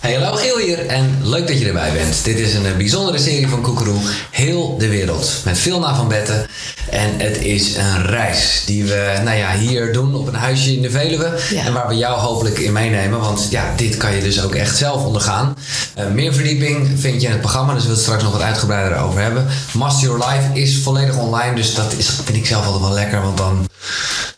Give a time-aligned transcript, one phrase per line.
[0.00, 2.24] Hey, hallo Giel hier en leuk dat je erbij bent.
[2.24, 6.46] Dit is een eh, bijzondere serie van Koekeroe, Heel de Wereld, met Vilna van Betten.
[6.90, 10.82] En het is een reis die we nou ja, hier doen op een huisje in
[10.82, 11.38] de Veluwe.
[11.50, 11.64] Ja.
[11.64, 14.76] En waar we jou hopelijk in meenemen, want ja, dit kan je dus ook echt
[14.76, 15.56] zelf ondergaan.
[15.94, 18.42] Eh, meer verdieping vind je in het programma, dus we willen het straks nog wat
[18.42, 19.46] uitgebreider over hebben.
[19.72, 23.22] Master Your Life is volledig online, dus dat is, vind ik zelf altijd wel lekker,
[23.22, 23.68] want dan...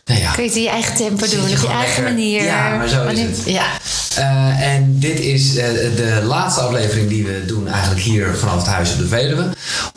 [0.05, 2.43] Nou ja, Kun je het in je eigen tempo doen, op je eigen lekker- manier.
[2.43, 3.37] Ja, maar zo is het.
[3.45, 3.65] Ja.
[4.19, 5.65] Eh, en dit is eh,
[5.95, 9.43] de laatste aflevering die we doen eigenlijk hier vanaf het huis op de Veluwe.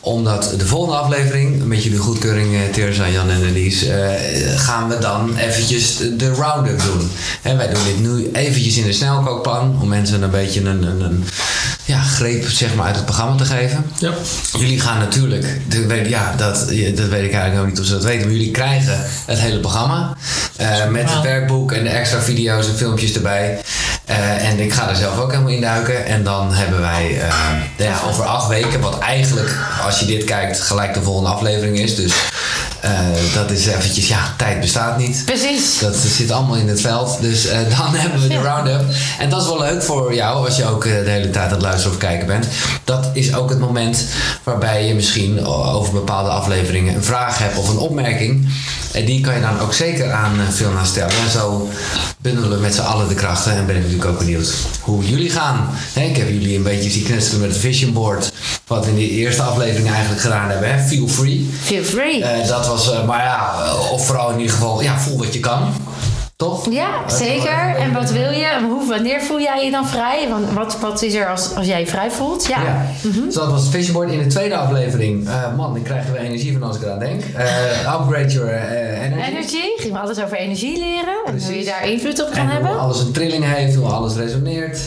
[0.01, 4.17] Omdat de volgende aflevering, met jullie goedkeuring, eh, Teresa, Jan en Elise,
[4.57, 7.11] gaan we dan eventjes de- round-up doen.
[7.41, 11.01] En wij doen dit nu eventjes in de snelkookpan, om mensen een beetje een, een,
[11.01, 11.23] een
[11.85, 13.85] ja, greep zeg maar, uit het programma te geven.
[13.97, 14.11] Ja.
[14.59, 15.45] Jullie gaan natuurlijk,
[16.07, 16.55] ja, dat,
[16.95, 19.59] dat weet ik eigenlijk nog niet of ze dat weten, maar jullie krijgen het hele
[19.59, 20.17] programma.
[20.91, 23.61] met het werkboek en de extra video's en filmpjes erbij.
[24.05, 26.05] Eh, en ik ga er zelf ook helemaal in duiken.
[26.05, 27.33] En dan hebben wij eh,
[27.77, 31.95] ja, over acht weken, wat eigenlijk, als je dit kijkt, gelijk de volgende aflevering is.
[31.95, 32.13] Dus
[32.83, 32.99] eh,
[33.33, 35.21] dat is eventjes, ja, tijd bestaat niet.
[35.25, 35.79] Precies.
[35.79, 37.17] Dat zit allemaal in het veld.
[37.21, 38.81] Dus eh, dan hebben we de round-up.
[39.19, 41.51] En dat is wel leuk voor jou als je ook eh, de hele tijd aan
[41.51, 42.47] het luisteren of kijken bent.
[42.83, 44.05] Dat is ook het moment
[44.43, 48.47] waarbij je misschien over bepaalde afleveringen een vraag hebt of een opmerking.
[48.93, 51.15] En die kan je dan ook zeker aan Vilna stellen.
[51.25, 51.69] En zo
[52.21, 53.55] bundelen we met z'n allen de krachten.
[53.55, 55.69] En ben ik natuurlijk ook benieuwd hoe jullie gaan.
[55.93, 58.31] Hè, ik heb jullie een beetje zien knutselen met het vision board.
[58.67, 60.73] Wat we in de eerste aflevering eigenlijk gedaan hebben.
[60.73, 60.83] Hè?
[60.87, 61.49] Feel free.
[61.61, 62.23] Feel free.
[62.47, 65.39] Dat was, eh, maar ja, eh, of vooral in ieder geval, ja, voel wat je
[65.39, 65.73] kan.
[66.35, 66.71] Toch?
[66.71, 67.75] ja, zeker.
[67.77, 68.45] En wat wil je?
[68.45, 70.27] En Hoe, wanneer voel jij je dan vrij?
[70.29, 72.45] Want wat, wat is er als, als jij je vrij voelt?
[72.45, 72.63] Ja.
[72.63, 72.85] Ja.
[73.25, 74.11] Dus dat was het vision board.
[74.11, 77.21] In de tweede aflevering, eh, man, dan krijgen we energie van als ik eraan denk.
[77.35, 79.29] Eh, upgrade your eh, energy.
[79.29, 79.57] Energy.
[79.77, 81.15] Gingen we alles over energie leren.
[81.25, 81.65] En hoe je Precies.
[81.65, 82.79] daar invloed op kan En hoe hebben.
[82.79, 84.79] alles een trilling heeft, hoe alles resoneert.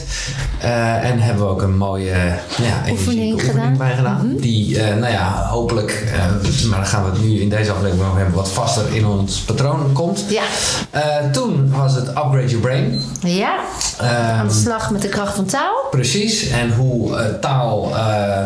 [0.60, 2.14] En hebben we ook een mooie
[2.62, 3.76] ja, Oefening gedaan.
[3.76, 4.36] bij gedaan.
[4.36, 6.04] Die, eh, nou ja, hopelijk,
[6.68, 9.40] maar daar gaan we het nu in deze aflevering over hebben, wat vaster in ons
[9.40, 10.24] patroon komt.
[10.28, 10.42] Ja.
[11.36, 13.02] Toen was het Upgrade Your Brain.
[13.20, 13.58] Ja.
[13.98, 15.74] Ehm, Aan de slag met de kracht van taal.
[15.90, 17.96] Precies, en hoe eh, taal, eh,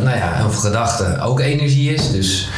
[0.02, 2.10] nou ja, of gedachte ook energie is.
[2.10, 2.48] Dus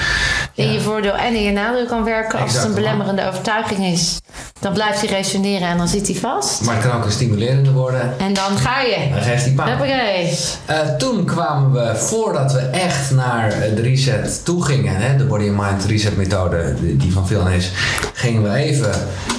[0.54, 2.38] In je voordeel en in je nadeel kan werken.
[2.38, 4.18] Als het een belemmerende overtuiging is,
[4.60, 6.62] dan blijft hij resoneren en dan zit hij vast.
[6.64, 8.14] Maar het kan ook een stimulerende worden.
[8.18, 9.08] En dan ga je.
[9.14, 9.68] Dan geeft die pijn.
[9.68, 10.38] Hoppakee.
[10.66, 15.48] Eh, toen kwamen we, voordat we echt naar de reset toe gingen, hè, de Body
[15.48, 17.70] and Mind Reset methode, die van Phil is,
[18.12, 18.90] gingen we even,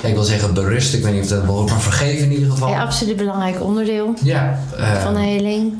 [0.01, 2.31] ja, ik wil zeggen berusten, ik weet niet of dat een woord, maar vergeven in
[2.31, 2.69] ieder geval.
[2.69, 5.73] Ja, absoluut belangrijk onderdeel Ja, eh, van de heling.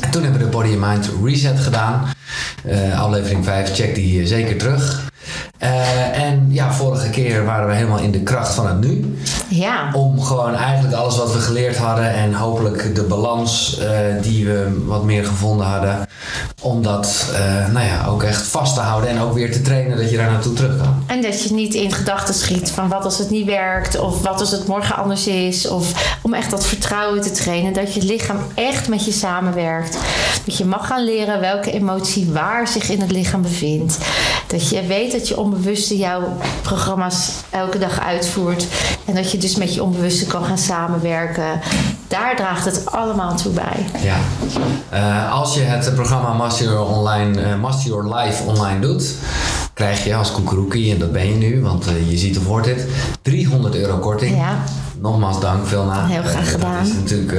[0.00, 2.08] en toen hebben we de Body and Mind Reset gedaan.
[2.64, 5.10] Eh, aflevering 5, check die eh, zeker terug.
[5.58, 9.18] Eh, en ja, vorige keer waren we helemaal in de kracht van het nu.
[9.48, 9.90] Ja.
[9.92, 13.80] Om gewoon eigenlijk alles wat we geleerd hadden en hopelijk de balans
[14.22, 16.08] die we wat meer gevonden hadden.
[16.62, 17.26] Om dat
[17.72, 20.30] nou ja, ook echt vast te houden en ook weer te trainen dat je daar
[20.30, 21.04] naartoe terug kan.
[21.06, 24.40] En dat je niet in gedachten schiet van wat als het niet werkt of wat
[24.40, 25.68] als het morgen anders is.
[25.68, 27.72] Of om echt dat vertrouwen te trainen.
[27.72, 29.98] Dat je lichaam echt met je samenwerkt.
[30.44, 33.98] Dat je mag gaan leren welke emotie waar zich in het lichaam bevindt.
[34.46, 38.66] Dat je weet dat je onbewuste jouw programma's elke dag uitvoert.
[39.04, 41.60] En dat je dus met je onbewuste kan gaan samenwerken.
[42.08, 44.02] Daar draagt het allemaal toe bij.
[44.02, 44.16] Ja.
[44.88, 49.14] Eh, als je het programma Master Your, Online, eh, Master Your Life online doet,
[49.74, 52.64] krijg je als koekeroekie, en dat ben je nu, want eh, je ziet of hoort
[52.64, 52.86] dit,
[53.22, 54.36] 300 euro korting.
[54.36, 54.58] Ja.
[55.00, 56.06] Nogmaals dank, Vilna.
[56.06, 56.78] Heel graag gedaan.
[56.78, 57.32] Dat is natuurlijk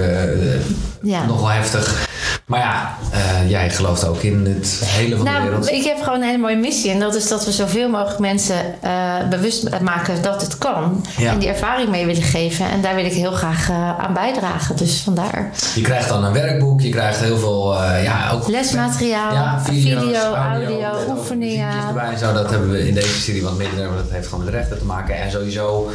[1.02, 1.26] Ja.
[1.26, 2.06] nog wel heftig.
[2.48, 5.72] Maar ja, eh, jij gelooft ook in het hele van de Nou, wereld.
[5.72, 6.92] ik heb gewoon een hele mooie missie.
[6.92, 11.06] En dat is dat we zoveel mogelijk mensen eh, bewust maken dat het kan.
[11.18, 11.32] Ja.
[11.32, 12.70] En die ervaring mee willen geven.
[12.70, 14.76] En daar wil ik heel graag eh, aan bijdragen.
[14.76, 15.50] Dus vandaar.
[15.76, 20.34] Je krijgt dan een werkboek, je krijgt heel veel ja, ook Lesmateriaal, Ja, video's, video,
[20.34, 21.70] audio, oefeningen.
[21.88, 22.34] erbij en zo.
[22.34, 24.86] Dat hebben we in deze serie wat minder, maar dat heeft gewoon met rechten te
[24.86, 25.16] maken.
[25.22, 25.90] En sowieso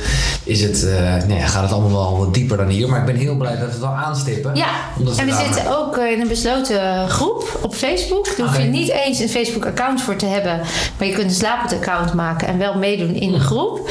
[0.45, 0.87] is het,
[1.27, 2.89] nee, gaat het allemaal wel wat dieper dan hier.
[2.89, 4.55] Maar ik ben heel blij dat we het al aanstippen.
[4.55, 4.69] Ja,
[4.99, 8.37] Omdat en we daar- zitten ook in een besloten groep op Facebook.
[8.37, 10.61] Daar hoef je niet eens een Facebook-account voor te hebben.
[10.99, 13.91] Maar je kunt een slapend account maken en wel meedoen in de groep.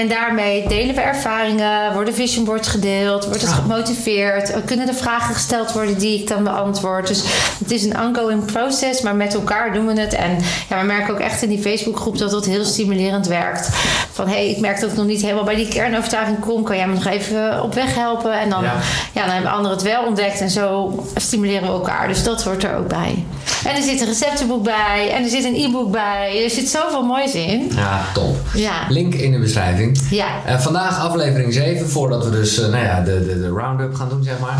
[0.00, 3.56] En daarmee delen we ervaringen, worden vision boards gedeeld, wordt het Ah.
[3.56, 4.54] gemotiveerd.
[4.54, 7.06] Er kunnen er vragen gesteld worden die ik dan beantwoord.
[7.06, 7.22] Dus
[7.58, 10.14] het is een ongoing process, maar met elkaar doen we het.
[10.14, 10.38] En
[10.68, 13.68] ja, we merken ook echt in die Facebookgroep dat dat heel stimulerend werkt.
[14.12, 16.62] Van hé, hey, ik merk dat ik nog niet helemaal bij die kernovertuiging kom.
[16.62, 18.32] Kan jij me nog even op weg helpen?
[18.40, 18.74] En dan, Ja.
[19.12, 19.24] ja.
[19.24, 20.40] dan hebben anderen het wel ontdekt.
[20.40, 22.08] En zo stimuleren we elkaar.
[22.08, 23.24] Dus dat hoort er ook bij.
[23.64, 25.10] En er zit een receptenboek bij.
[25.14, 26.44] En er zit een e-book bij.
[26.44, 27.70] Er zit zoveel moois in.
[27.76, 28.36] Ja, top.
[28.54, 28.72] Ja.
[28.88, 29.89] Link in de beschrijving.
[30.10, 30.44] Ja.
[30.46, 34.08] Eh, vandaag aflevering 7, voordat we dus eh, nou ja, de, de, de round-up gaan
[34.08, 34.58] doen, zeg maar.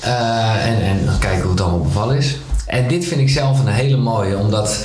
[0.00, 2.36] Eh, en, en kijken hoe het allemaal bevallen is.
[2.66, 4.84] En dit vind ik zelf een hele mooie, omdat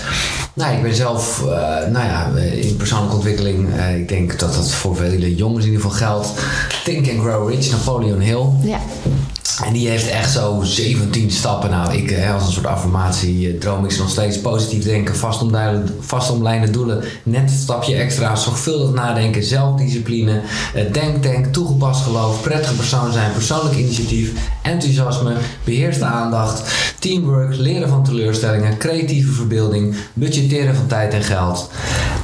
[0.53, 1.43] nou, ik ben zelf
[1.91, 3.69] nou ja, in persoonlijke ontwikkeling.
[3.95, 6.33] ik denk dat dat voor vele jongens in ieder geval geldt.
[6.83, 8.45] Think and Grow Rich, Napoleon Hill.
[8.61, 8.79] Ja.
[9.65, 11.69] En die heeft echt zo 17 stappen.
[11.69, 15.15] Nou, ik als een soort affirmatie eh, droom ik nog steeds positief denken,
[15.99, 20.41] vastomlijnde, doelen, net een stapje extra, zorgvuldig nadenken, zelfdiscipline,
[20.73, 24.31] eh, denktank, toegepast geloof, prettige persoon zijn, persoonlijk initiatief,
[24.61, 31.69] enthousiasme, beheerste aandacht, teamwork, leren van teleurstellingen, creatieve verbeelding, budgetteren van tijd en geld.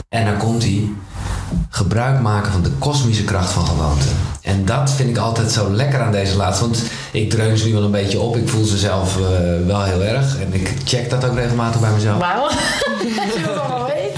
[0.10, 0.90] En dan komt hij
[1.70, 4.06] gebruik maken van de kosmische kracht van gewoonte.
[4.42, 6.64] En dat vind ik altijd zo lekker aan deze laatste.
[6.64, 8.36] Want ik dreun ze nu wel een beetje op.
[8.36, 9.24] Ik voel ze zelf eh,
[9.66, 10.40] wel heel erg.
[10.40, 12.18] En ik check dat ook regelmatig bij mezelf.
[12.20, 12.50] Wauw.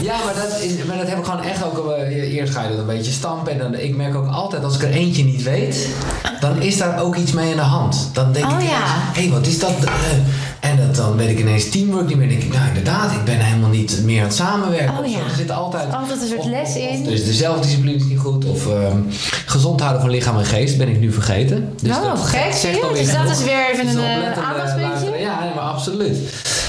[0.02, 1.92] Ja, maar dat, is, maar dat heb ik gewoon echt ook.
[1.92, 3.52] eh, eerst ga je dat een beetje stampen.
[3.52, 5.88] En dan, ik merk ook altijd, als ik er eentje niet weet,
[6.40, 8.10] dan is daar ook iets mee in de hand.
[8.14, 8.78] Dan denk Oh, ik, ja.
[9.14, 9.70] hé, hey, wat is dat?
[9.84, 9.92] eh?
[10.96, 12.28] Dan weet ik ineens teamwork niet meer.
[12.30, 14.98] Dan denk ik, nou inderdaad, ik ben helemaal niet meer aan het samenwerken.
[15.00, 15.18] Oh, ja.
[15.18, 17.04] Er zit altijd, Altijd een soort of- les in.
[17.04, 18.46] Dus de zelfdiscipline is niet goed.
[18.46, 18.98] Of ehm,
[19.46, 21.74] gezond houden van lichaam en geest ben ik nu vergeten.
[21.82, 23.32] Dus Oh, dat gek, zegt alweer Dus dat genoeg.
[23.38, 25.20] is weer even Dus een, eh, oplettende aandachtspuntje.
[25.20, 26.18] Ja, maar absoluut.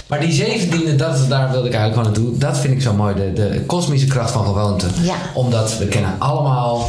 [0.07, 2.39] Maar die zeventiende, dat, daar wilde ik eigenlijk gewoon naartoe.
[2.51, 3.15] Dat vind ik zo mooi.
[3.15, 4.87] De, de kosmische kracht van gewoonte.
[5.03, 5.15] Ja.
[5.35, 6.89] Omdat we kennen allemaal...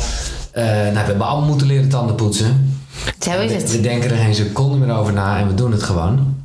[0.51, 2.79] eh, nou, we hebben allemaal moeten leren tanden poetsen.
[3.19, 3.71] Zo is We, het.
[3.71, 6.35] we denken er geen seconde meer over na en we doen het gewoon.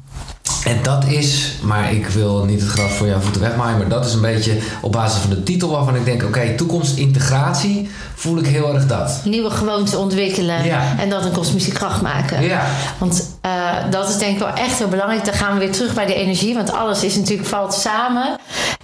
[0.66, 4.06] En dat is, maar ik wil niet het gras voor jouw voeten wegmaaien, maar dat
[4.06, 8.46] is een beetje op basis van de titel waarvan ik denk: oké, toekomstintegratie voel ik
[8.46, 9.20] heel erg dat.
[9.24, 10.94] Nieuwe gewoonten ontwikkelen Ja.
[10.98, 12.42] en dat een kosmische kracht maken.
[12.42, 12.66] Ja,
[12.98, 13.50] Want eh,
[13.90, 15.24] dat is denk ik wel echt heel belangrijk.
[15.24, 16.54] Dan gaan we weer terug bij de energie.
[16.54, 18.36] Want alles is natuurlijk valt samen.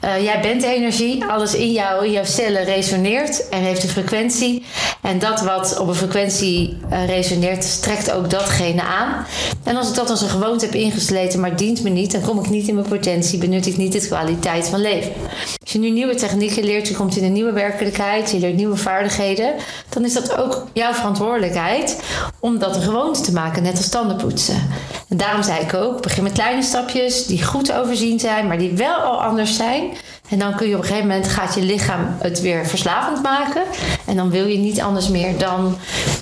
[0.02, 1.24] Eh, jij bent energie.
[1.24, 4.64] Alles in jou, in jouw cellen resoneert en heeft een frequentie.
[5.00, 9.26] En dat wat op een frequentie eh, resoneert, strekt ook datgene aan.
[9.64, 12.38] En als ik dat als een gewoonte heb ingesleten, maar dient me niet, dan kom
[12.38, 15.12] ik niet in mijn potentie, benut ik niet de kwaliteit van leven.
[15.60, 18.76] Als je nu nieuwe technieken leert, je komt in een nieuwe werkelijkheid, je leert nieuwe
[18.76, 19.54] vaardigheden,
[19.88, 22.02] dan is dat ook jouw verantwoordelijkheid
[22.40, 24.68] om dat een gewoonte te maken, net als tanden poetsen.
[25.12, 28.72] En daarom zei ik ook, begin met kleine stapjes die goed overzien zijn, maar die
[28.72, 29.90] wel al anders zijn.
[30.32, 33.62] En dan kun je op een gegeven moment gaat je lichaam het weer verslavend maken.
[34.06, 35.76] En dan wil je niet anders meer dan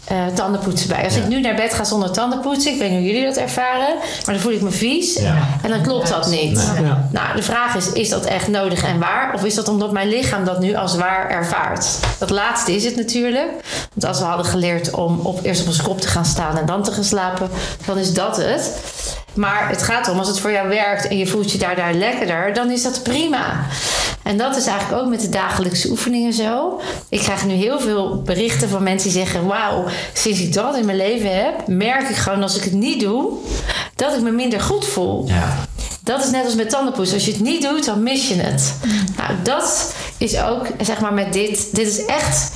[0.06, 1.04] eh tandenpoetsen bij.
[1.04, 1.20] Als Ja.
[1.20, 4.34] ik nu naar bed ga zonder tandenpoetsen, ik weet niet hoe jullie dat ervaren, maar
[4.34, 5.14] dan voel ik me vies.
[5.14, 5.36] Ja.
[5.62, 6.72] En dan klopt dat niet.
[6.74, 6.84] Nee.
[6.84, 7.08] Ja.
[7.12, 9.34] Nou, de vraag is, is dat echt nodig en waar?
[9.34, 11.86] Of is dat omdat mijn lichaam dat nu als waar ervaart?
[12.18, 13.50] Dat laatste is het natuurlijk.
[13.94, 16.66] Want als we hadden geleerd om op, eerst op ons kop te gaan staan en
[16.66, 17.50] dan te gaan slapen,
[17.86, 18.70] dan is dat het.
[19.40, 22.54] Maar het gaat om, als het voor jou werkt en je voelt je daardoor lekkerder,
[22.54, 23.66] dan is dat prima.
[24.22, 26.80] En dat is eigenlijk ook met de dagelijkse oefeningen zo.
[27.08, 30.84] Ik krijg nu heel veel berichten van mensen die zeggen: Wauw, sinds ik dat in
[30.84, 33.32] mijn leven heb, merk ik gewoon als ik het niet doe,
[33.96, 35.24] dat ik me minder goed voel.
[35.26, 35.68] ja.
[36.02, 37.14] Dat is net als met tandenpoetsen.
[37.16, 38.74] Als je het niet doet, dan mis je het.
[39.16, 41.74] Nou, dat is ook, zeg maar, met dit.
[41.74, 42.52] Dit is echt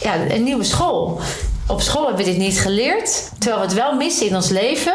[0.00, 1.20] ja, een nieuwe school.
[1.66, 3.30] Op school hebben we dit niet geleerd.
[3.38, 4.94] Terwijl we het wel missen in ons leven.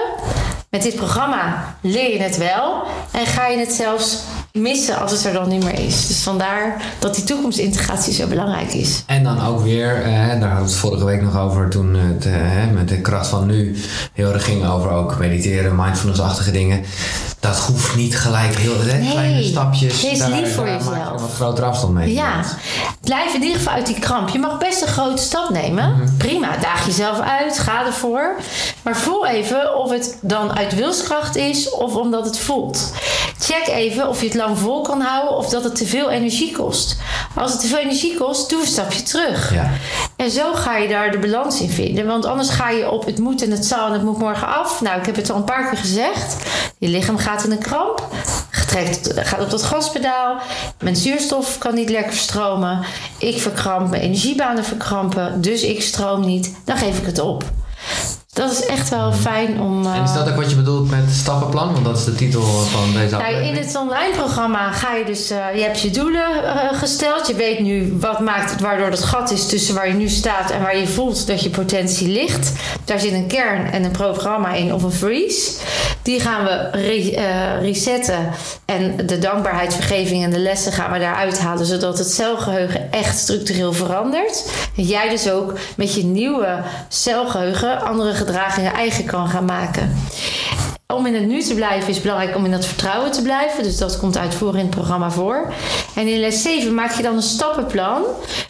[0.70, 2.84] Met dit programma leer je het wel.
[3.12, 4.24] En ga je het zelfs
[4.58, 6.08] missen als het er dan niet meer is.
[6.08, 9.04] Dus vandaar dat die toekomstintegratie zo belangrijk is.
[9.06, 12.26] En dan ook weer, eh, daar hadden we het vorige week nog over toen het
[12.26, 12.34] eh,
[12.74, 13.76] met de kracht van nu
[14.14, 16.84] heel erg ging over ook mediteren, mindfulness-achtige dingen.
[17.40, 20.02] Dat hoeft niet gelijk heel hè, Nee, kleine stapjes.
[20.02, 21.22] wees daar, lief voor daar maak je jezelf.
[21.22, 22.14] wat grotere afstand mee.
[22.14, 22.44] Ja,
[23.02, 24.30] blijf in ieder geval uit die kramp.
[24.30, 26.16] Je mag best een grote stap nemen.
[26.18, 28.36] Prima, daag jezelf uit, ga ervoor.
[28.84, 32.92] Maar voel even of het dan uit wilskracht is of omdat het voelt.
[33.40, 36.52] Check even of je het lang vol kan houden of dat het te veel energie
[36.52, 36.98] kost.
[37.36, 39.54] Als het te veel energie kost, doe een stapje terug.
[39.54, 39.72] Ja.
[40.16, 42.06] En zo ga je daar de balans in vinden.
[42.06, 44.82] Want anders ga je op het moet en het zal en het moet morgen af.
[44.82, 46.36] Nou, ik heb het al een paar keer gezegd.
[46.78, 48.08] Je lichaam gaat in een kramp.
[48.68, 50.38] Trekt, gaat op dat gaspedaal.
[50.80, 52.80] Mijn zuurstof kan niet lekker stromen.
[53.18, 55.42] Ik verkramp, mijn energiebanen verkrampen.
[55.42, 56.56] Dus ik stroom niet.
[56.66, 57.44] Dan geef ik het op.
[58.38, 59.86] Dat is echt wel fijn om...
[59.86, 61.74] En is dat ook wat je bedoelt met stappenplan?
[61.74, 63.58] Want dat is de titel van deze nou, aflevering.
[63.58, 67.28] in het online programma ga je dus, eh, je hebt je doelen eh, gesteld.
[67.28, 70.52] Je weet nu wat maakt het waardoor het gat is tussen waar je nu staat
[70.52, 72.52] en waar je voelt dat je potentie ligt.
[72.86, 75.52] Daar zit een kern en een programma in of een freeze.
[76.02, 78.30] Die gaan we re- eh, resetten.
[78.66, 81.66] En de dankbaarheid, vergeving en de lessen gaan we daaruit halen.
[81.66, 84.46] Zodat het celgeheugen echt structureel verandert.
[84.78, 89.96] En jij dus ook met je nieuwe celgeheugen andere gedragingen eigen kan gaan maken.
[90.94, 93.64] Om in het nu te blijven is belangrijk om in dat vertrouwen te blijven.
[93.64, 95.54] Dus dat komt uitvoerig in het programma voor.
[95.96, 98.04] En in les 7 maak je dan een stappenplan.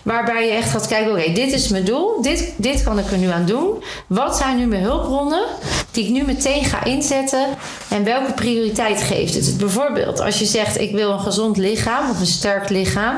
[0.04, 2.22] Waarbij je echt gaat kijken: oké, dit is mijn doel.
[2.22, 3.84] Dit, dit kan ik er nu aan doen.
[4.08, 5.44] Wat zijn nu mijn hulpbronnen
[5.92, 7.46] die ik nu meteen ga inzetten?
[7.88, 9.58] En welke prioriteit geeft het?
[9.58, 13.16] Bijvoorbeeld, als je zegt: ik wil een gezond lichaam of een sterk lichaam.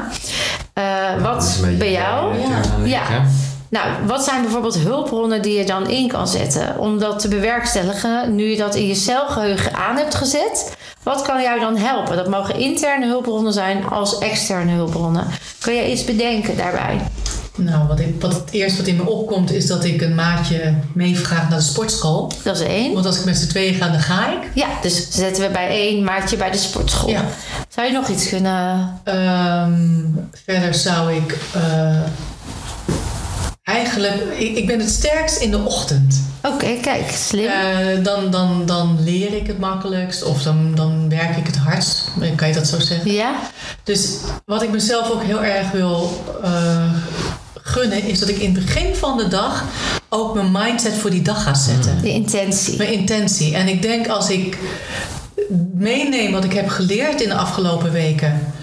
[0.78, 2.36] Uh, is wat bij jou?
[2.84, 3.26] Ja.
[3.70, 8.36] Nou, wat zijn bijvoorbeeld hulpbronnen die je dan in kan zetten om dat te bewerkstelligen
[8.36, 10.78] nu je dat in je celgeheugen aan hebt gezet?
[11.04, 12.16] Wat kan jou dan helpen?
[12.16, 15.28] Dat mogen interne hulpbronnen zijn als externe hulpbronnen.
[15.60, 17.00] Kun je iets bedenken daarbij?
[17.56, 20.74] Nou, wat, ik, wat het eerste wat in me opkomt is dat ik een maatje
[20.94, 22.32] meevraag naar de sportschool.
[22.44, 22.94] Dat is één.
[22.94, 24.50] Want als ik met z'n tweeën ga, dan ga ik.
[24.54, 27.10] Ja, dus zetten we bij één maatje bij de sportschool.
[27.10, 27.26] Ja.
[27.70, 29.00] Zou je nog iets kunnen...
[29.04, 30.04] Ehm,
[30.46, 32.02] verder zou ik eh,
[33.70, 34.16] eigenlijk...
[34.38, 36.22] Ik, ik ben het sterkst in de ochtend.
[36.44, 37.50] Oké, kijk, slim.
[37.50, 42.12] Eh, dan, dan, dan leer ik het makkelijkst of dan, dan werk ik het hardst.
[42.36, 43.12] Kan je dat zo zeggen?
[43.12, 43.36] Ja?
[43.84, 46.94] Dus wat ik mezelf ook heel erg wil eh,
[47.54, 49.64] gunnen, is dat ik in het begin van de dag
[50.10, 52.02] ook mijn mindset voor die dag ga zetten.
[52.02, 52.78] De intentie.
[52.78, 53.56] Mijn intentie.
[53.56, 54.58] En ik denk als ik
[55.74, 58.54] meeneem wat ik heb geleerd in de afgelopen weken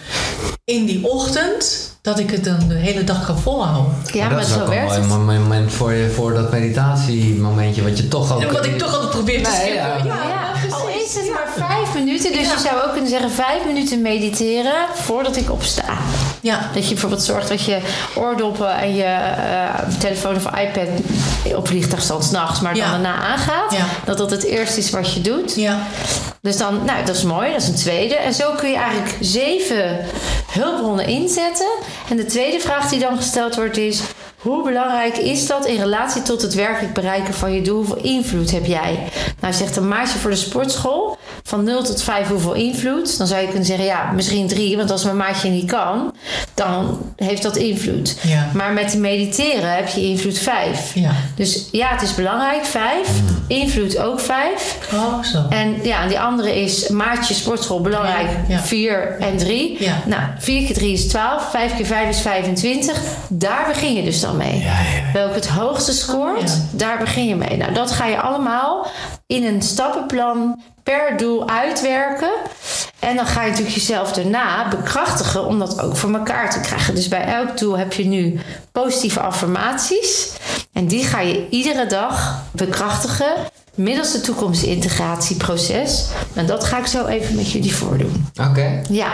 [0.73, 3.93] in die ochtend, dat ik het dan de hele dag kan volhouden.
[4.13, 5.09] Ja, maar, dat is zo ook al werkt een het.
[5.09, 8.41] mooi moment voor, je, voor dat meditatiemomentje, wat je toch ook...
[8.43, 9.97] En wat ik toch altijd probeer te Nee, ja.
[10.05, 12.33] Ja, al is het maar vijf minuten.
[12.33, 12.53] Dus Ja.
[12.53, 15.85] je zou ook kunnen zeggen vijf minuten mediteren voordat ik opsta.
[16.41, 16.71] Ja.
[16.75, 17.79] Dat je bijvoorbeeld zorgt dat je
[18.15, 20.89] oordoppen en je eh, telefoon of iPad
[21.57, 22.91] op vliegtuigstand s'nachts, maar dan Ja.
[22.91, 23.73] daarna aangaat.
[23.73, 23.85] Ja.
[24.05, 25.55] Dat dat het eerste is wat je doet.
[25.55, 25.79] Ja.
[26.41, 28.15] Dus dan, nou, dat is mooi, dat is een tweede.
[28.17, 29.99] En zo kun je eigenlijk zeven
[30.53, 31.67] hulpbronnen inzetten.
[32.09, 34.01] En de tweede vraag die dan gesteld wordt is:
[34.37, 37.77] hoe belangrijk is dat in relatie tot het werkelijk bereiken van je doel?
[37.77, 38.99] Hoeveel invloed heb jij?
[39.41, 41.16] Nou, zegt een maatje voor de sportschool
[41.47, 43.19] van 0 tot 5 hoeveel invloed?
[43.19, 46.15] Dan zou je kunnen zeggen: ja, misschien 3, want als mijn maatje niet kan,
[46.55, 48.19] dan heeft dat invloed.
[48.23, 48.51] Ja.
[48.55, 50.95] Maar met mediteren heb je invloed 5.
[50.95, 51.11] Ja.
[51.37, 53.09] Dus ja, het is belangrijk, 5.
[53.49, 54.79] Invloed ook 5.
[54.95, 55.47] Oh, zo.
[55.51, 58.29] En ja, die andere is maatje sportschool belangrijk.
[58.49, 58.61] Ja.
[58.61, 59.77] 4 en 3.
[59.79, 60.03] Ja.
[60.07, 61.51] Nou, 4 keer 3 is 12.
[61.51, 63.01] 5 keer 5 is 25.
[63.29, 64.59] Daar begin je dus dan mee.
[64.59, 65.13] Ja, ja, ja.
[65.13, 67.57] Welke het hoogste scoort, daar begin je mee.
[67.57, 68.87] Nou, dat ga je allemaal
[69.27, 72.31] in een stappenplan per doel uitwerken.
[72.99, 76.95] En dan ga je natuurlijk jezelf daarna bekrachtigen om dat ook voor elkaar te krijgen.
[76.95, 78.39] Dus bij elk doel heb je nu
[78.73, 80.33] positieve affirmaties.
[80.73, 83.33] En die ga je iedere dag bekrachtigen
[83.75, 86.07] middels het toekomstintegratieproces.
[86.35, 88.27] En dat ga ik zo even met jullie voordoen.
[88.51, 88.83] Oké.
[88.89, 89.13] Ja,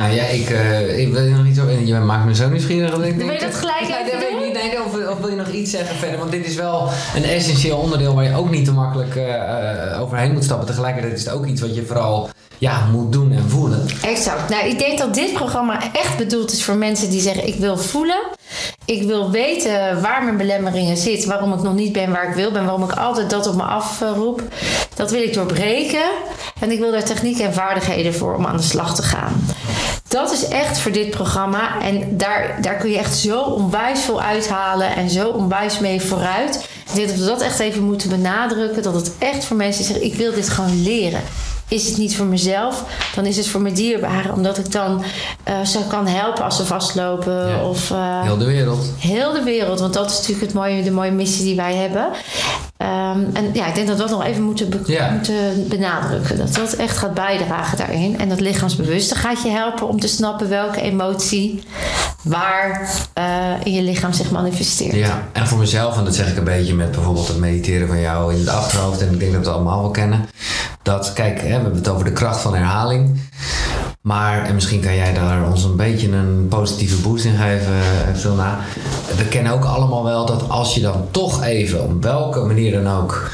[0.00, 1.80] Nou ja, ik, eh, ik wil je nog iets over...
[1.80, 2.90] Je maakt me zo nieuwsgierig.
[2.90, 4.52] dat ik Wil je denk- dat gelijk Nee, even dat weet ik niet.
[4.52, 6.18] Nee, of, of wil je nog iets zeggen verder?
[6.18, 10.00] Want dit is wel een essentieel onderdeel waar je ook niet te makkelijk eh, eh,
[10.02, 10.66] overheen moet stappen.
[10.66, 12.28] Tegelijkertijd is het ook iets wat je vooral
[12.58, 13.86] ja, moet doen en voelen.
[14.02, 14.48] Exact.
[14.48, 17.76] Nou, ik denk dat dit programma echt bedoeld is voor mensen die zeggen: ik wil
[17.76, 18.20] voelen.
[18.84, 22.52] Ik wil weten waar mijn belemmeringen zitten, waarom ik nog niet ben waar ik wil
[22.52, 24.42] ben, waarom ik altijd dat op me afroep.
[24.94, 26.04] Dat wil ik doorbreken.
[26.60, 29.32] En ik wil daar technieken en vaardigheden voor om aan de slag te gaan.
[30.10, 31.80] Dat is echt voor dit programma.
[31.82, 36.68] En daar, daar kun je echt zo onwijs veel uithalen en zo onwijs mee vooruit.
[36.88, 38.82] Ik denk dat we dat echt even moeten benadrukken.
[38.82, 41.20] Dat het echt voor mensen zeggen: ik wil dit gewoon leren.
[41.68, 44.32] Is het niet voor mezelf, dan is het voor mijn dierbaren.
[44.34, 45.02] Omdat ik dan
[45.44, 47.48] eh, ze kan helpen als ze vastlopen.
[47.48, 47.64] Ja.
[47.64, 48.86] Of eh, Heel de wereld.
[48.98, 49.80] heel de wereld.
[49.80, 52.08] Want dat is natuurlijk het mooie, de mooie missie die wij hebben.
[53.10, 56.38] Ehm, en ja, ik denk dat we dat nog even moeten, be- moeten benadrukken.
[56.38, 58.18] Dat dat echt gaat bijdragen daarin.
[58.20, 61.62] En dat lichaamsbewuste gaat je helpen om te snappen welke emotie
[62.22, 63.24] waar eh,
[63.64, 64.94] in je lichaam zich manifesteert.
[64.94, 68.00] Ja, en voor mezelf, en dat zeg ik een beetje met bijvoorbeeld het mediteren van
[68.00, 70.28] jou in het achterhoofd, en ik denk dat we het allemaal wel kennen.
[70.82, 73.20] Dat, kijk, hè, we hebben het over de kracht van herhaling.
[74.00, 78.14] Maar, en misschien kan jij daar ons een beetje een positieve boost in geven, eh,
[78.14, 78.58] Vilna.
[79.16, 82.96] We kennen ook allemaal wel dat als je dan toch even, op welke manier dan
[82.98, 83.30] ook,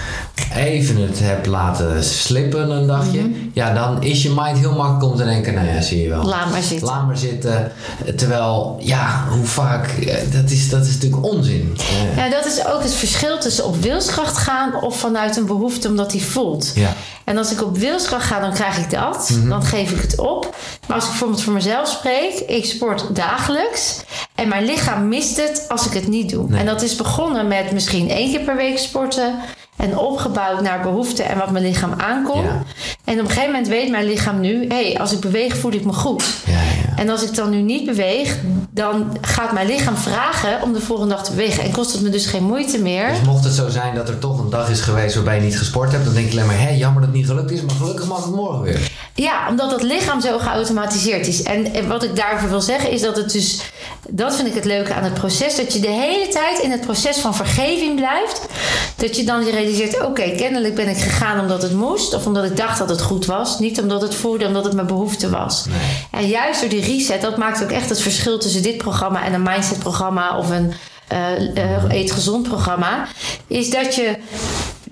[0.55, 3.31] even het hebt laten slippen een dagje.
[3.53, 6.25] Ja, dan is je mind heel makkelijk om te denken, nou ja, zie je wel.
[6.25, 6.87] Laat maar zitten.
[6.87, 7.73] Laat maar zitten.
[8.17, 11.77] Terwijl, ja, hoe vaak, eh, dat is, dat is natuurlijk onzin.
[12.17, 16.13] Ja, dat is ook het verschil tussen op wilskracht gaan of vanuit een behoefte omdat
[16.13, 16.73] hij voelt.
[16.75, 16.93] Ja.
[17.25, 19.31] En als ik op wilskracht ga, dan krijg ik dat.
[19.31, 19.49] Mhm.
[19.49, 20.55] Dan geef ik het op.
[20.87, 24.01] Maar als ik bijvoorbeeld voor mezelf spreek, ik sport dagelijks.
[24.35, 26.49] En mijn lichaam mist het als ik het niet doe.
[26.49, 26.61] Nee.
[26.61, 29.35] En dat is begonnen met misschien één keer per week sporten.
[29.77, 32.45] En opgebouwd naar behoeften en wat mijn lichaam aankomt.
[32.45, 32.63] Ja.
[33.05, 35.73] En op een gegeven moment weet mijn lichaam nu, hé, hey, als ik beweeg voel
[35.73, 36.25] ik me goed.
[36.47, 36.66] Ja.
[36.97, 38.39] En als ik dan nu niet beweeg,
[38.71, 41.65] dan gaat mijn lichaam vragen om de volgende dag te bewegen.
[41.65, 43.09] En kost het me dus geen moeite meer.
[43.09, 45.59] Dus mocht het zo zijn dat er toch een dag is geweest waarbij je niet
[45.59, 47.75] gesport hebt, dan denk je alleen maar, hé, jammer dat het niet gelukt is, maar
[47.75, 48.91] gelukkig mag het morgen weer.
[49.17, 51.43] Ja, omdat het lichaam zo geautomatiseerd is.
[51.43, 53.61] En, en wat ik daarvoor wil zeggen is dat het dus...
[54.09, 55.57] Dat vind ik het leuke aan het proces.
[55.57, 58.47] Dat je de hele tijd in het proces van vergeving blijft.
[58.97, 60.05] Dat je dan je realiseert...
[60.05, 62.15] Oké, kennelijk ben ik gegaan omdat het moest.
[62.15, 63.59] Of omdat ik dacht dat het goed was.
[63.59, 65.65] Niet omdat het voelde, omdat het mijn behoefte was.
[66.11, 67.21] En juist door die reset...
[67.21, 69.25] Dat maakt ook echt het verschil tussen dit programma...
[69.25, 70.73] en een mindset programma of een...
[71.09, 73.07] eh, eet gezond programma,
[73.47, 74.17] is dat je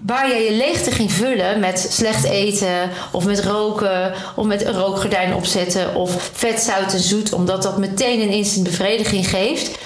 [0.07, 4.73] waar je je leegte ging vullen met slecht eten of met roken of met een
[4.73, 9.79] rookgordijn opzetten of vet, zout en zoet, omdat dat meteen een instant bevrediging geeft,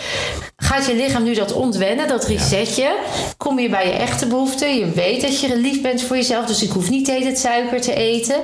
[0.56, 2.96] gaat je lichaam nu dat ontwennen, dat resetje.
[3.36, 4.76] Kom je bij je echte behoeften.
[4.76, 7.38] Je weet dat je lief bent voor jezelf, dus ik hoef niet de hele tijd
[7.38, 8.36] suiker te eten.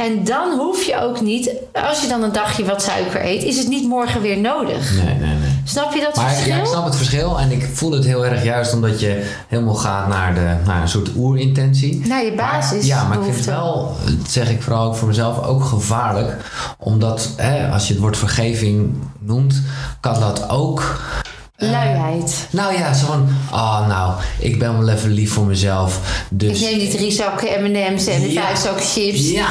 [0.00, 3.58] En dan hoef je ook niet, als je dan een dagje wat suiker eet, is
[3.58, 4.94] het niet morgen weer nodig.
[4.94, 5.60] Nee, nee, nee.
[5.64, 6.54] Snap je dat Maar verschil?
[6.54, 9.74] ja, ik snap het verschil en ik voel het heel erg juist omdat je helemaal
[9.74, 12.06] gaat naar, de, naar een soort oerintentie.
[12.06, 12.86] Naar je basis.
[12.88, 15.64] Maar, ja, maar ik vind het wel, dat zeg ik vooral ook voor mezelf, ook
[15.64, 16.36] gevaarlijk.
[16.78, 19.62] Omdat hè, als je het woord vergeving noemt,
[20.00, 21.00] kan dat ook.
[21.60, 22.46] Eh, Luiheid.
[22.50, 26.00] Nou ja, zo van, ah nou, ik ben wel even lief voor mezelf.
[26.30, 28.42] Dus Ik neem die drie zakken M&M's en de Ja.
[28.46, 29.30] vijf zakken chips.
[29.30, 29.48] ja,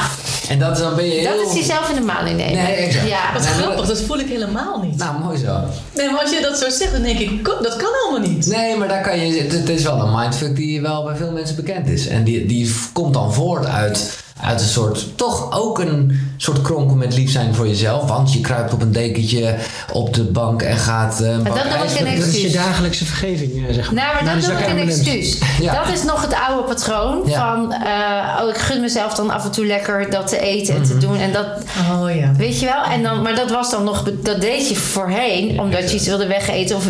[0.49, 1.37] en dat, dan ben je heel...
[1.37, 2.63] Dat is jezelf in de maling nemen.
[2.63, 3.07] Nee, exact.
[3.07, 3.33] Ja.
[3.33, 4.97] Wat Nee, grappig, dat voel ik helemaal niet.
[4.97, 5.59] Nou, mooi zo.
[5.95, 8.45] Nee, maar als je dat zo zegt, dan denk ik, dat kan helemaal niet.
[8.47, 9.41] Nee, maar daar kan je.
[9.41, 12.07] Het, het is wel een mindfuck die wel bij veel mensen bekend is.
[12.07, 15.05] En die, die komt dan voort uit, uit een soort.
[15.17, 18.07] toch ook een soort kronkel met lief zijn voor jezelf.
[18.07, 19.55] Want je kruipt op een dekentje
[19.93, 21.21] op de bank en gaat.
[21.21, 22.53] eh, Maar dat noem ik ijs een met- Dat is je Excuus.
[22.63, 24.03] dagelijkse vergeving, eh, zeg maar.
[24.03, 25.37] Nou, maar Na dat noem ik een excuus.
[25.61, 25.83] Ja.
[25.83, 27.53] Dat is nog het oude patroon Ja.
[27.55, 27.73] van...
[27.73, 30.91] eh, oh, ik gun mezelf dan af en toe lekker dat te eten en te
[30.93, 30.99] Mhm.
[31.01, 31.17] doen.
[31.17, 31.45] En dat,
[31.91, 32.31] Oh ja.
[32.37, 32.83] weet je wel?
[32.83, 34.03] En dan, maar dat was dan nog...
[34.23, 36.75] Dat deed je voorheen, omdat je iets wilde wegeten.
[36.75, 36.85] Of,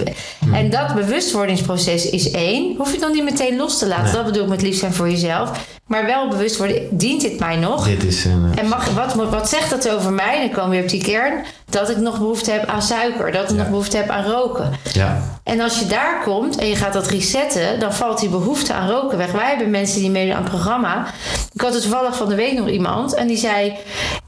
[0.50, 0.58] Mhm.
[0.58, 2.76] En dat bewustwordingsproces is één.
[2.78, 4.04] Hoef je dan niet meteen los te laten.
[4.04, 4.14] Nee.
[4.14, 5.52] Dat bedoel ik met lief zijn voor jezelf.
[5.88, 7.86] Maar wel bewust worden, dient dit mij nog?
[7.88, 8.52] Dit is een.
[8.56, 10.40] eh, En mag, wat, wat zegt dat over mij?
[10.40, 11.34] Dan komen we weer op die kern.
[11.70, 13.32] Dat ik nog behoefte heb aan suiker.
[13.32, 13.56] Dat ik Ja.
[13.56, 14.72] nog behoefte heb aan roken.
[14.94, 15.38] ja.
[15.44, 18.90] En als je daar komt en je gaat dat resetten, dan valt die behoefte aan
[18.90, 19.32] roken weg.
[19.32, 21.06] Wij hebben mensen die meedoen aan het programma.
[21.54, 23.74] Ik had er toevallig van de week nog iemand en die zei: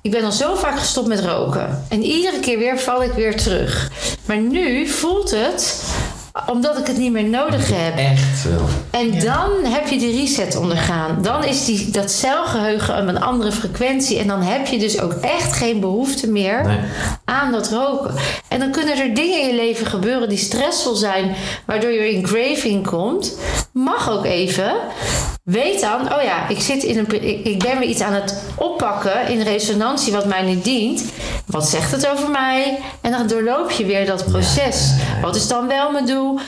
[0.01, 1.83] Ik ben al zo vaak gestopt met roken.
[1.89, 3.91] En iedere keer weer val ik weer terug.
[4.25, 5.83] Maar nu voelt het
[6.47, 7.97] omdat ik het niet meer nodig heb.
[7.97, 8.65] Echt wel.
[8.91, 9.19] En Ja.
[9.21, 11.21] dan heb je die reset ondergaan.
[11.21, 14.19] Dan is die, dat celgeheugen op een andere frequentie.
[14.19, 16.77] En dan heb je dus ook echt geen behoefte meer Nee.
[17.25, 18.13] aan dat roken.
[18.47, 22.21] En dan kunnen er dingen in je leven gebeuren die stressvol zijn, waardoor je in
[22.21, 23.37] craving komt.
[23.73, 24.73] Mag ook even.
[25.43, 29.27] Weet dan, oh ja, ik, zit in een, ik, ben weer iets aan het oppakken
[29.27, 31.03] in resonantie wat mij niet dient.
[31.45, 32.79] Wat zegt het over mij?
[33.01, 34.91] En dan doorloop je weer dat proces.
[35.21, 36.39] Wat is dan wel mijn doel?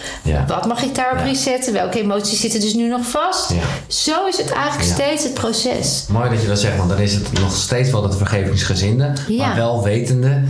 [0.47, 1.73] Wat mag ik daarop resetten?
[1.73, 3.51] Welke emoties zitten dus nu nog vast?
[3.87, 6.05] Zo is het eigenlijk steeds het proces.
[6.09, 9.13] Mooi dat je dat zegt, want dan is het nog steeds wel dat vergevingsgezinde.
[9.37, 10.41] Maar wel wetende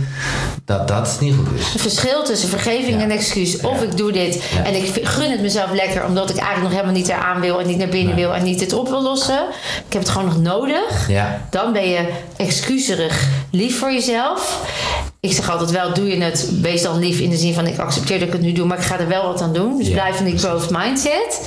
[0.64, 1.72] dat dat niet goed is.
[1.72, 3.60] Het verschil tussen vergeving en excuus.
[3.60, 7.00] Of ik doe dit en ik gun het mezelf lekker omdat ik eigenlijk nog helemaal
[7.00, 8.24] niet eraan wil en niet naar binnen Nee.
[8.24, 9.40] wil en niet dit op wil lossen.
[9.86, 11.08] Ik heb het gewoon nog nodig.
[11.08, 11.40] Ja.
[11.50, 14.60] Dan ben je excuserig lief voor jezelf.
[15.20, 17.78] Ik zeg altijd wel, doe je het, wees dan lief in de zin van ik
[17.78, 19.78] accepteer dat ik het nu doe, maar ik ga er wel wat aan doen.
[19.78, 21.40] Dus Ja, blijf in die growth mindset.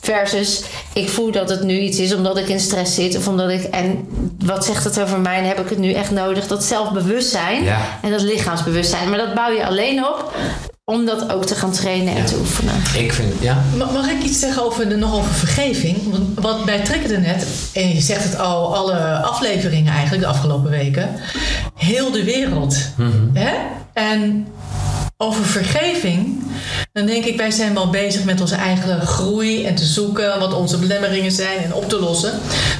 [0.00, 3.50] Versus, ik voel dat het nu iets is omdat ik in stress zit of omdat
[3.50, 4.08] ik, en
[4.44, 6.46] wat zegt het over mij en heb ik het nu echt nodig?
[6.46, 7.78] Dat zelfbewustzijn Ja.
[8.02, 9.08] en dat lichaamsbewustzijn.
[9.08, 10.32] Maar dat bouw je alleen op
[10.84, 12.24] om dat ook te gaan trainen en Ja.
[12.24, 12.74] te oefenen.
[12.96, 13.62] Ik vind, ja.
[13.76, 15.96] Ma- Mag ik iets zeggen over de, nog over vergeving?
[16.10, 20.70] Want wat bij triggerde net, en je zegt het al alle afleveringen eigenlijk de afgelopen
[20.70, 21.08] weken,
[21.74, 22.76] heel de wereld.
[23.32, 23.52] Hè?
[23.92, 24.46] En
[25.16, 26.42] over vergeving,
[26.92, 30.54] dan denk ik, wij zijn wel bezig met onze eigen groei en te zoeken wat
[30.54, 32.32] onze belemmeringen zijn en op te lossen.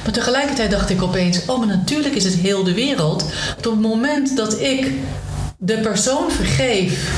[0.03, 3.23] Maar tegelijkertijd dacht ik opeens, oh, maar natuurlijk is het heel de wereld.
[3.53, 4.91] Want op het moment dat ik
[5.57, 7.11] de persoon vergeef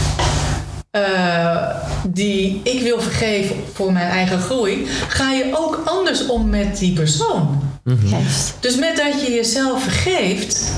[0.92, 1.68] eh,
[2.08, 6.94] die ik wil vergeven voor mijn eigen groei, ga je ook anders om met die
[6.94, 7.62] persoon.
[7.84, 8.54] Juist.
[8.60, 10.72] Dus met dat je jezelf vergeeft,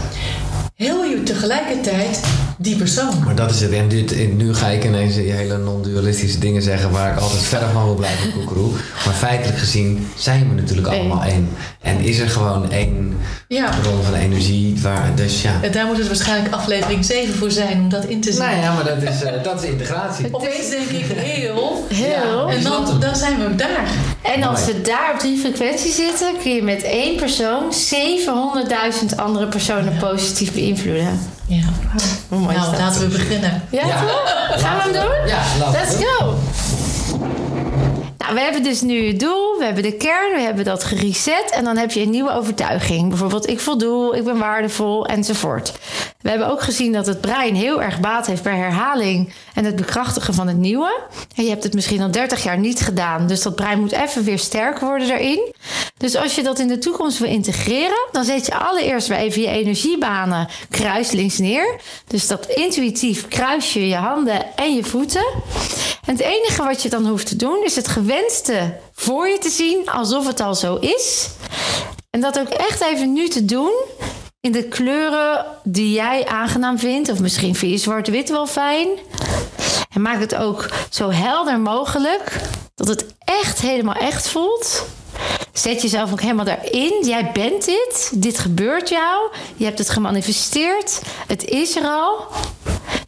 [0.79, 2.19] heel je tegelijkertijd
[2.57, 3.23] die persoon.
[3.25, 3.71] Maar dat is het.
[3.71, 7.41] En dit, en nu ga ik ineens die hele non-dualistische dingen zeggen waar ik altijd
[7.41, 8.71] verder van wil blijven koekeroe.
[9.05, 10.99] Maar feitelijk gezien zijn we natuurlijk Eén.
[10.99, 11.49] allemaal één.
[11.81, 13.69] En is er gewoon één Ja.
[13.81, 15.59] bron van energie waar, dus ja.
[15.61, 18.41] En daar moet het waarschijnlijk aflevering 7 voor zijn om dat in te zien.
[18.41, 20.27] Nou ja, maar dat is, eh, dat is integratie.
[20.31, 21.85] Opeens denk ik heel.
[21.89, 22.49] Heel.
[22.49, 22.55] Ja.
[22.55, 23.87] En dan, dan zijn we ook daar.
[24.21, 29.47] En als we daar op die frequentie zitten, kun je met één persoon 700.000 andere
[29.47, 31.19] personen positief beïnvloeden.
[31.47, 31.63] Ja.
[32.27, 32.79] Hoe mooi is Nou, dat?
[32.81, 33.63] laten we beginnen.
[33.69, 34.01] Ja, Ja.
[34.01, 34.33] toch?
[34.61, 35.27] Gaan we hem doen?
[35.27, 36.35] Ja, laten we Let's go!
[38.29, 41.51] Nou, we hebben dus nu het doel, we hebben de kern, we hebben dat gereset
[41.51, 43.09] en dan heb je een nieuwe overtuiging.
[43.09, 45.73] Bijvoorbeeld, ik voldoe, ik ben waardevol enzovoort.
[46.21, 49.75] We hebben ook gezien dat het brein heel erg baat heeft bij herhaling en het
[49.75, 50.99] bekrachtigen van het nieuwe.
[51.35, 54.23] En je hebt het misschien al 30 jaar niet gedaan, dus dat brein moet even
[54.23, 55.53] weer sterker worden daarin.
[55.99, 59.41] Dus als je dat in de toekomst wil integreren, dan zet je allereerst weer even
[59.41, 61.81] je energiebanen kruislinks neer.
[62.07, 65.25] Dus dat intuïtief kruis je je handen en je voeten.
[66.05, 69.49] En het enige wat je dan hoeft te doen, is het gewenste voor je te
[69.49, 71.29] zien alsof het al zo is.
[72.09, 73.71] En dat ook echt even nu te doen
[74.41, 77.09] in de kleuren die jij aangenaam vindt.
[77.09, 78.87] Of misschien vind je zwart-wit wel fijn.
[79.93, 82.41] En maak het ook zo helder mogelijk
[82.75, 84.85] dat het echt helemaal echt voelt.
[85.53, 87.05] Zet jezelf ook helemaal daarin.
[87.05, 88.11] Jij bent dit.
[88.13, 89.31] Dit gebeurt jou.
[89.55, 91.01] Je hebt het gemanifesteerd.
[91.27, 92.27] Het is er al.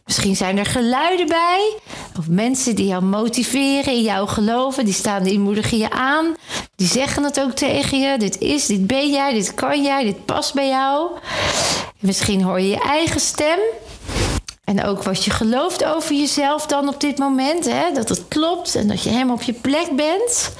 [0.04, 1.74] Misschien zijn er geluiden bij.
[2.18, 4.84] Of mensen die jou motiveren, in jou geloven.
[4.84, 6.34] Die staan, die moedigen je aan.
[6.76, 8.18] Die zeggen het ook tegen je.
[8.18, 11.10] Dit is, dit ben jij, dit kan jij, dit past bij jou.
[11.98, 13.58] Misschien hoor je je eigen stem.
[14.64, 17.64] En ook wat je gelooft over jezelf dan op dit moment.
[17.64, 17.92] Hè?
[17.94, 20.52] Dat het klopt en dat je helemaal op je plek bent.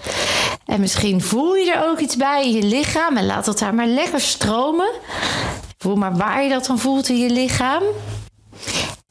[0.66, 3.16] En misschien voel je er ook iets bij in je lichaam.
[3.16, 4.90] En laat dat daar maar lekker stromen.
[5.78, 7.82] Voel maar waar je dat dan voelt in je lichaam.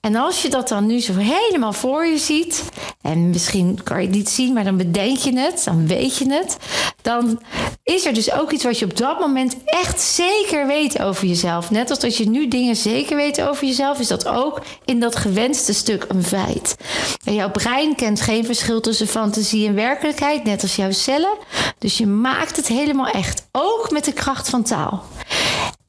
[0.01, 2.63] En als je dat dan nu zo helemaal voor je ziet,
[3.01, 6.33] en misschien kan je het niet zien, maar dan bedenk je het, dan weet je
[6.33, 6.57] het,
[7.01, 7.41] dan
[7.83, 11.71] is er dus ook iets wat je op dat moment echt zeker weet over jezelf.
[11.71, 15.15] Net als dat je nu dingen zeker weet over jezelf, is dat ook in dat
[15.15, 16.75] gewenste stuk een feit.
[17.23, 21.37] En jouw brein kent geen verschil tussen fantasie en werkelijkheid, net als jouw cellen.
[21.77, 25.03] Dus je maakt het helemaal echt, ook met de kracht van taal.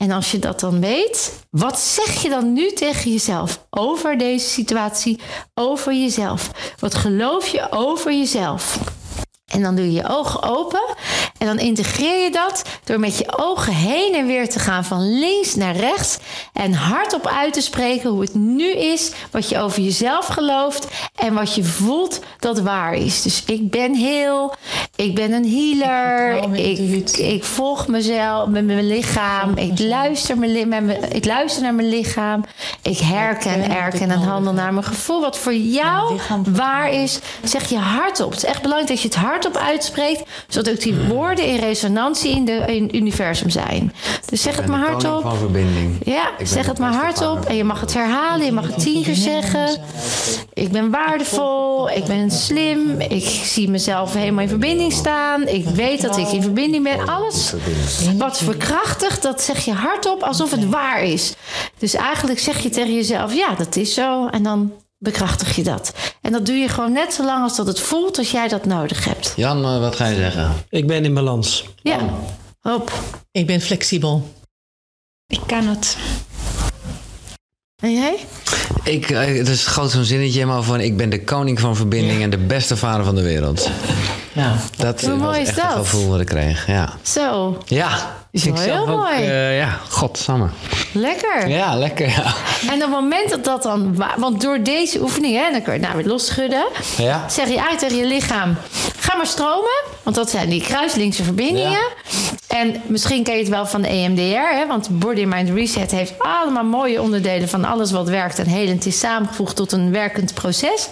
[0.03, 4.49] En als je dat dan weet, wat zeg je dan nu tegen jezelf over deze
[4.49, 5.19] situatie,
[5.55, 6.51] over jezelf?
[6.79, 8.79] Wat geloof je over jezelf?
[9.53, 10.81] En dan doe je je ogen open.
[11.39, 15.19] En dan integreer je dat door met je ogen heen en weer te gaan van
[15.19, 16.19] links naar rechts.
[16.53, 21.35] En hardop uit te spreken hoe het nu is, wat je over jezelf gelooft en
[21.35, 23.23] wat je voelt dat waar is.
[23.23, 24.55] Dus ik ben heel,
[24.97, 30.85] ik ben een healer, ik, ik volg mezelf met mijn lichaam, ik luister, mijn, met
[30.85, 32.45] mijn- ik luister naar mijn lichaam,
[32.83, 35.21] ik herken, erken en handel naar mijn gevoel.
[35.21, 38.31] Wat voor jou waar is, zeg je hardop.
[38.31, 42.31] Het is echt belangrijk dat je het hardop uitspreekt, zodat ook die woorden in resonantie
[42.31, 43.93] in, de, in het universum zijn.
[44.27, 45.23] Dus zeg het maar hardop.
[45.23, 45.97] van verbinding.
[46.05, 47.45] Ja, zeg het maar hardop.
[47.45, 49.81] En je mag het herhalen, je mag het tien keer zeggen.
[50.53, 55.47] Ik ben waardevol, ik ben slim, ik zie mezelf helemaal in verbinding staan.
[55.47, 57.09] Ik weet dat ik in verbinding ben.
[57.09, 57.55] Alles
[58.19, 61.35] wat verkrachtigt, dat zeg je hardop alsof het waar is.
[61.79, 64.27] Dus eigenlijk zeg je tegen jezelf, ja, dat is zo.
[64.27, 65.93] En dan bekrachtig je dat.
[66.21, 68.65] En dat doe je gewoon net zo lang als dat het voelt als jij dat
[68.65, 69.33] nodig hebt.
[69.37, 70.53] Jan, eh, wat ga je zeggen?
[70.69, 71.65] Ik ben in balans.
[71.83, 71.99] Ja,
[72.61, 72.93] hop.
[73.31, 74.29] Ik ben flexibel.
[75.27, 75.97] Ik kan het.
[77.77, 78.17] En jij?
[78.85, 80.81] Ik, eh, het is groot zo'n zinnetje helemaal van...
[80.81, 83.71] ik ben de koning van verbinding en de beste vader van de wereld.
[84.33, 85.65] Nou, Dat Hoe mooi is echt dat?
[85.65, 86.89] het gevoel wat ik kreeg, ja.
[87.03, 87.91] Zo, Ja,
[88.31, 89.17] Is ik wel heel ook, mooi.
[89.17, 90.49] eh, ja, godsamme.
[90.93, 91.49] lekker.
[91.49, 92.25] Ja, lekker, ja.
[92.69, 93.97] En op het moment dat dat dan...
[93.97, 96.65] wa- Want door deze oefening, hè, dan kun je het nou weer losschudden.
[96.97, 98.57] Ja, Zeg je uit tegen je lichaam,
[98.99, 99.83] ga maar stromen.
[100.03, 101.71] Want dat zijn die kruislinkse verbindingen.
[101.71, 101.89] Ja.
[102.47, 104.55] En misschien ken je het wel van de EMDR.
[104.57, 107.49] Hè, want Body Mind Reset heeft allemaal mooie onderdelen...
[107.49, 110.89] van alles wat werkt en helend is samengevoegd tot een werkend proces.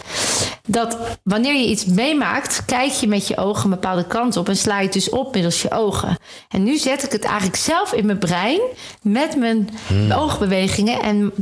[0.71, 4.49] Dat wanneer je iets meemaakt, kijk je met je ogen een bepaalde kant op...
[4.49, 6.19] en sla je het dus op middels je ogen.
[6.49, 8.61] En nu zet ik het eigenlijk zelf in mijn brein...
[9.03, 9.71] met mijn
[10.15, 11.03] oogbewegingen...
[11.03, 11.33] en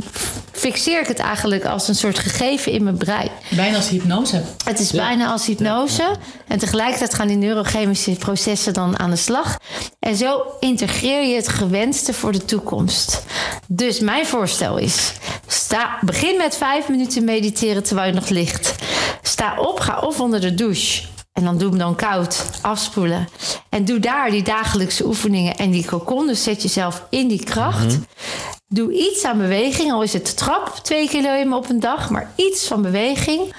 [0.53, 3.31] fixeer ik het eigenlijk als een soort gegeven in mijn brein.
[3.51, 4.43] bijna als hypnose.
[4.65, 6.15] Het is bijna als hypnose.
[6.47, 9.59] En tegelijkertijd gaan die neurochemische processen dan aan de slag.
[9.99, 13.25] En zo integreer je het gewenste voor de toekomst.
[13.67, 15.13] Dus mijn voorstel is:
[15.47, 18.75] sta, begin met vijf minuten mediteren terwijl je nog ligt.
[19.23, 21.03] Sta op, ga of onder de douche.
[21.33, 23.29] En dan doe hem dan koud, afspoelen.
[23.69, 26.27] En doe daar die dagelijkse oefeningen en die cocon.
[26.27, 27.99] Dus zet jezelf in die kracht.
[28.69, 32.33] Doe iets aan beweging, al is het de trap twee keer op een dag, maar
[32.35, 33.55] iets van beweging.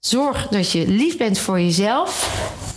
[0.00, 2.28] Zorg dat je lief bent voor jezelf.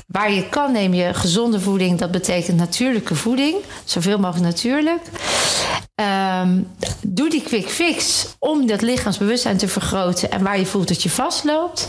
[0.07, 5.01] Waar je kan neem je gezonde voeding, dat betekent natuurlijke voeding, zoveel mogelijk natuurlijk.
[5.95, 6.61] Ehm,
[7.01, 11.09] doe die quick fix om dat lichaamsbewustzijn te vergroten en waar je voelt dat je
[11.09, 11.87] vastloopt.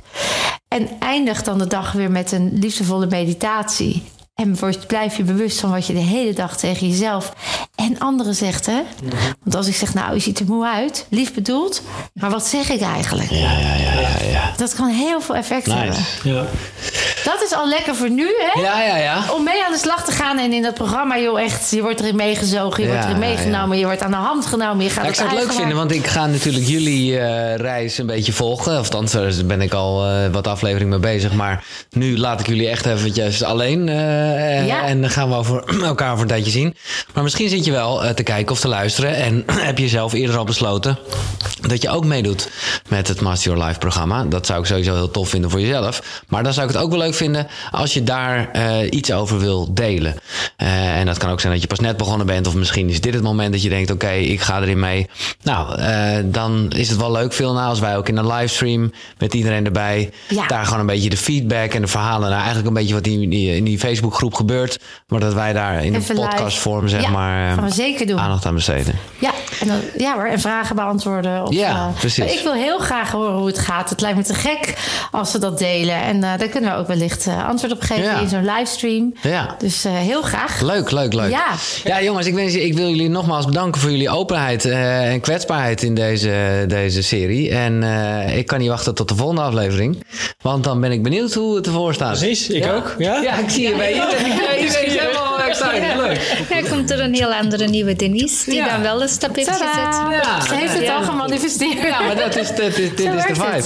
[0.69, 4.03] En eindig dan de dag weer met een liefdevolle meditatie.
[4.35, 7.33] En word, blijf je bewust van wat je de hele dag tegen jezelf
[7.75, 8.67] en anderen zegt.
[8.67, 8.83] Hè?
[9.43, 11.83] Want als ik zeg, nou, je ziet er moe uit, lief bedoeld.
[12.13, 13.31] Maar wat zeg ik eigenlijk?
[13.31, 14.23] Ja, ja, ja, ja.
[14.31, 14.53] ja.
[14.57, 15.97] Dat kan heel veel effect hebben.
[16.23, 16.47] Ja.
[17.29, 18.61] Dat is al lekker voor nu, hè?
[18.61, 19.25] Ja, ja, ja.
[19.35, 22.01] Om mee aan de slag te gaan en in dat programma, joh, echt, je wordt
[22.01, 25.03] erin meegezogen, je Ja, wordt erin meegenomen, je wordt aan de hand genomen, je gaat
[25.05, 28.33] Ja, ik zou het leuk vinden, want ik ga natuurlijk jullie eh, reis een beetje
[28.33, 28.73] volgen.
[28.73, 31.33] Of althans, daar ben ik al eh, wat aflevering mee bezig.
[31.33, 33.89] Maar nu laat ik jullie echt eventjes alleen.
[33.89, 34.83] eh, eh, Ja.
[34.85, 36.77] En dan gaan we over elkaar voor een tijdje zien.
[37.15, 39.15] Maar misschien zit je wel eh, te kijken of te luisteren.
[39.17, 40.99] En heb je zelf eerder al besloten
[41.69, 42.49] dat je ook meedoet
[42.89, 44.25] met het Master Your Life programma.
[44.25, 46.23] Dat zou ik sowieso heel tof vinden voor jezelf.
[46.29, 47.17] Maar dan zou ik het ook wel leuk vinden
[47.71, 50.15] als je daar eh, iets over wil delen.
[50.57, 52.47] Eh, en dat kan ook zijn dat je pas net begonnen bent.
[52.47, 55.07] Of misschien is dit het moment dat je denkt: oké, ik ga erin mee.
[55.43, 58.93] Nou, eh, dan is het wel leuk, veel na als wij ook in een livestream
[59.19, 60.11] met iedereen erbij.
[60.29, 60.47] Ja.
[60.47, 62.21] Daar gewoon een beetje de feedback en de verhalen.
[62.29, 64.79] Nou, eigenlijk een beetje wat in die, in die Facebookgroep gebeurt.
[65.09, 68.07] Maar dat wij daar in Even een podcastvorm, zeg Ja, maar, eh, gaan we zeker
[68.07, 68.19] doen.
[68.19, 68.95] aandacht aan besteden.
[69.19, 71.43] Ja, en dan, ja hoor, en vragen beantwoorden.
[71.47, 72.33] Of, Ja, precies.
[72.33, 73.91] ik wil heel graag horen hoe het gaat.
[73.91, 74.75] Het lijkt me te gek
[75.11, 75.95] als ze dat delen.
[76.03, 78.21] En daar kunnen we ook wellicht eh, antwoord op geven Ja.
[78.21, 79.15] in zo'n livestream.
[79.23, 79.55] Ja.
[79.59, 80.61] Dus eh, heel graag.
[80.61, 81.31] Leuk, leuk, leuk.
[81.31, 81.47] Ja.
[81.85, 85.21] ja jongens, ik, wens, je- ik wil jullie nogmaals bedanken voor jullie openheid eh, en
[85.21, 87.51] kwetsbaarheid in deze, deze serie.
[87.51, 90.03] En eh, ik kan niet wachten tot de volgende aflevering.
[90.43, 92.19] Want dan ben ik benieuwd hoe het ervoor staat.
[92.19, 92.95] Precies, ik ook.
[92.99, 93.21] Ja?
[93.23, 95.08] Ja, ik zie je bij iedereen.
[95.61, 95.97] Excited.
[95.97, 96.47] Leuk.
[96.63, 98.69] Ja, komt er een heel andere nieuwe Denise, die Ja.
[98.69, 99.67] dan wel een stap heeft gezet.
[100.11, 100.41] Ja.
[100.49, 100.97] Ze heeft het Ja.
[100.97, 101.83] al gemanifesteerd.
[101.83, 103.65] Ja, maar dat is, dat is, dit Zo is de vibe.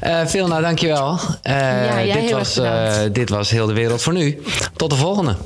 [0.00, 1.18] Eh Phil, nou dankjewel.
[1.42, 4.42] Eh, Ja, jij dit, heel was, eh, dit was heel de wereld voor nu.
[4.76, 5.36] Tot de volgende.